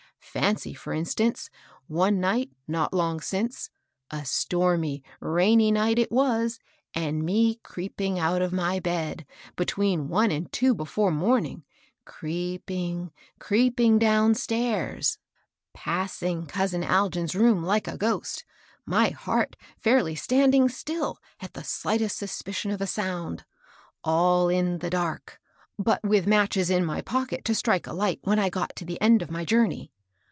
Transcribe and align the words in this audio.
Fancy, 0.23 0.73
for 0.73 0.93
instance, 0.93 1.49
one 1.87 2.21
night 2.21 2.51
not 2.65 2.93
long 2.93 3.19
since,— 3.19 3.69
a 4.11 4.23
stormy, 4.23 5.03
rainy 5.19 5.71
night 5.71 5.99
it 5.99 6.09
was,— 6.09 6.57
and 6.93 7.21
me 7.25 7.55
creeping 7.63 8.17
out 8.17 8.41
of 8.41 8.53
my 8.53 8.79
bed, 8.79 9.25
between 9.57 10.07
one 10.07 10.29
an^d 10.29 10.49
two 10.51 10.73
before 10.73 11.11
morur 11.11 11.45
ing, 11.45 11.65
creeping, 12.05 13.11
creeping 13.39 13.99
downstairs, 13.99 15.17
passing 15.73 16.45
cousin 16.45 16.81
HILDA 16.83 16.93
AND 16.93 16.93
HER 16.93 17.21
MYSTERY. 17.21 17.25
61 17.25 17.25
Algin's 17.25 17.35
room 17.55 17.63
like 17.65 17.87
a 17.89 17.97
ghost, 17.97 18.45
my 18.85 19.09
heart 19.09 19.57
fairly 19.79 20.15
standiiig 20.15 20.71
still 20.71 21.17
at 21.41 21.51
the 21.55 21.63
slightest 21.65 22.17
suspicion 22.17 22.71
of 22.71 22.79
a 22.79 22.87
sound; 22.87 23.43
'all 24.01 24.47
in 24.47 24.77
the 24.79 24.89
dark, 24.89 25.41
but 25.77 26.01
with 26.05 26.25
matches 26.25 26.69
in 26.69 26.85
my 26.85 27.01
pocket 27.01 27.43
to 27.43 27.53
strike 27.53 27.85
a 27.85 27.91
light 27.93 28.21
when 28.23 28.39
I 28.39 28.49
got 28.49 28.77
to 28.77 28.85
the 28.85 29.01
end 29.01 29.21
of 29.21 29.29
my 29.31 29.43
journey. 29.43 29.91